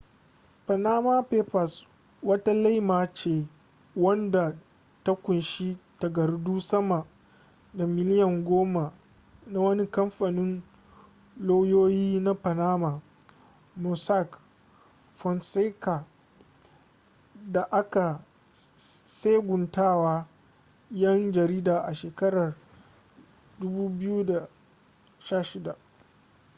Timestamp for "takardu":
5.99-6.61